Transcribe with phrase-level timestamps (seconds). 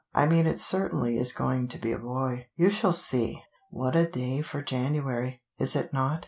[0.15, 2.47] "I mean it certainly is going to be a boy.
[2.55, 3.43] You shall see.
[3.69, 6.19] What a day for January, is it not?